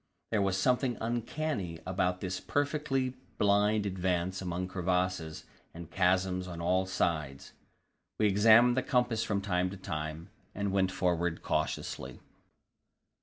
There 0.31 0.41
was 0.41 0.57
something 0.57 0.97
uncanny 0.99 1.77
about 1.85 2.21
this 2.21 2.39
perfectly 2.39 3.13
blind 3.37 3.85
advance 3.85 4.41
among 4.41 4.67
crevasses 4.67 5.45
and 5.75 5.91
chasms 5.91 6.47
on 6.47 6.59
all 6.59 6.87
sides. 6.87 7.53
We 8.17 8.25
examined 8.25 8.75
the 8.75 8.81
compass 8.81 9.23
from 9.23 9.41
time 9.41 9.69
to 9.69 9.77
time, 9.77 10.31
and 10.55 10.71
went 10.71 10.91
forward 10.91 11.43
cautiously. 11.43 12.19